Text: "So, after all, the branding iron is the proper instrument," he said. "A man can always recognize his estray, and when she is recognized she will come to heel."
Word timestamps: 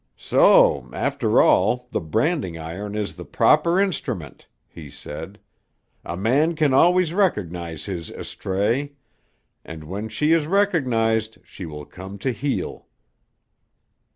"So, 0.17 0.89
after 0.93 1.43
all, 1.43 1.87
the 1.91 2.01
branding 2.01 2.57
iron 2.57 2.95
is 2.95 3.13
the 3.13 3.23
proper 3.23 3.79
instrument," 3.79 4.47
he 4.67 4.89
said. 4.89 5.37
"A 6.03 6.17
man 6.17 6.55
can 6.55 6.73
always 6.73 7.13
recognize 7.13 7.85
his 7.85 8.09
estray, 8.09 8.93
and 9.63 9.83
when 9.83 10.09
she 10.09 10.31
is 10.33 10.47
recognized 10.47 11.37
she 11.43 11.67
will 11.67 11.85
come 11.85 12.17
to 12.17 12.31
heel." 12.31 12.87